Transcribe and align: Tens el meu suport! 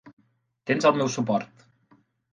Tens 0.71 0.89
el 0.91 0.97
meu 1.01 1.13
suport! 1.17 1.65